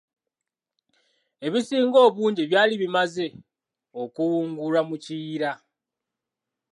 [1.45, 3.25] Ebisinga obungi byali bimaze
[4.01, 5.51] okuwungulwa ku Kiyira.